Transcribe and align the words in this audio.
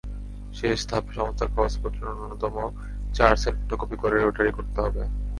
শেষ 0.53 0.79
ধাপে 0.89 1.11
সমস্ত 1.17 1.41
কাগজপত্র 1.47 2.01
ন্যূনতম 2.17 2.55
চার 3.15 3.33
সেট 3.41 3.55
ফটোকপি 3.61 3.95
করে 4.01 4.15
রোটারি 4.17 4.51
করতে 4.57 4.77
হবে। 4.85 5.01